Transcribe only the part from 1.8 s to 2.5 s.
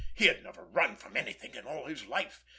his life!